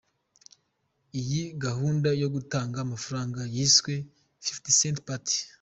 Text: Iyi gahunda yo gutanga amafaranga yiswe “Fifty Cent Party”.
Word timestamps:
Iyi 1.19 1.41
gahunda 1.65 2.09
yo 2.21 2.27
gutanga 2.35 2.77
amafaranga 2.85 3.39
yiswe 3.55 3.93
“Fifty 4.45 4.69
Cent 4.79 4.97
Party”. 5.07 5.37